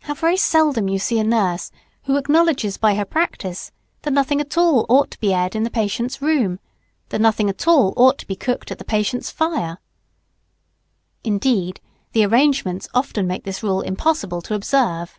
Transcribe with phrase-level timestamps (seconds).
[0.00, 1.70] How very seldom you see a nurse
[2.02, 5.70] who acknowledges by her practice that nothing at all ought to be aired in the
[5.70, 6.60] patient's room,
[7.08, 9.78] that nothing at all ought to be cooked at the patient's fire!
[11.24, 11.80] Indeed
[12.12, 15.18] the arrangements often make this rule impossible to observe.